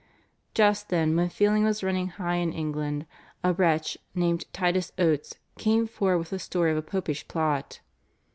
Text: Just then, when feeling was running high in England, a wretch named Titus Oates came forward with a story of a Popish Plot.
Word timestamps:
Just 0.55 0.89
then, 0.89 1.15
when 1.15 1.29
feeling 1.29 1.63
was 1.63 1.83
running 1.83 2.07
high 2.07 2.37
in 2.37 2.51
England, 2.51 3.05
a 3.43 3.53
wretch 3.53 3.99
named 4.15 4.51
Titus 4.51 4.91
Oates 4.97 5.35
came 5.59 5.85
forward 5.85 6.17
with 6.17 6.33
a 6.33 6.39
story 6.39 6.71
of 6.71 6.77
a 6.77 6.81
Popish 6.81 7.27
Plot. 7.27 7.81